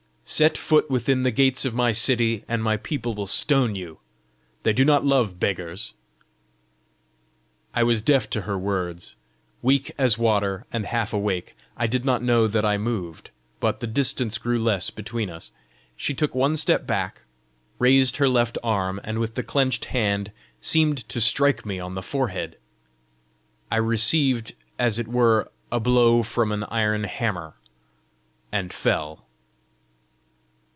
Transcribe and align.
"Set 0.23 0.57
foot 0.57 0.89
within 0.89 1.23
the 1.23 1.29
gates 1.31 1.65
of 1.65 1.73
my 1.73 1.91
city, 1.91 2.45
and 2.47 2.63
my 2.63 2.77
people 2.77 3.13
will 3.13 3.27
stone 3.27 3.75
you: 3.75 3.99
they 4.63 4.71
do 4.71 4.85
not 4.85 5.05
love 5.05 5.41
beggars!" 5.41 5.93
I 7.75 7.83
was 7.83 8.01
deaf 8.01 8.29
to 8.29 8.43
her 8.43 8.57
words. 8.57 9.15
Weak 9.61 9.91
as 9.97 10.17
water, 10.17 10.65
and 10.71 10.85
half 10.85 11.11
awake, 11.11 11.57
I 11.75 11.85
did 11.85 12.05
not 12.05 12.23
know 12.23 12.47
that 12.47 12.63
I 12.63 12.77
moved, 12.77 13.29
but 13.59 13.81
the 13.81 13.87
distance 13.87 14.37
grew 14.37 14.57
less 14.57 14.89
between 14.89 15.29
us. 15.29 15.51
She 15.97 16.13
took 16.13 16.33
one 16.33 16.55
step 16.55 16.87
back, 16.87 17.23
raised 17.77 18.15
her 18.15 18.29
left 18.29 18.57
arm, 18.63 19.01
and 19.03 19.19
with 19.19 19.35
the 19.35 19.43
clenched 19.43 19.83
hand 19.85 20.31
seemed 20.61 20.99
to 21.09 21.19
strike 21.19 21.65
me 21.65 21.81
on 21.81 21.95
the 21.95 22.01
forehead. 22.01 22.57
I 23.69 23.75
received 23.75 24.55
as 24.79 24.97
it 24.97 25.09
were 25.09 25.51
a 25.73 25.81
blow 25.81 26.23
from 26.23 26.53
an 26.53 26.63
iron 26.69 27.03
hammer, 27.03 27.55
and 28.49 28.71
fell. 28.71 29.25